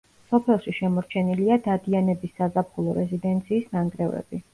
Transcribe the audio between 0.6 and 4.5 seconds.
შემორჩენილია დადიანების საზაფხულო რეზიდენციის ნანგრევები.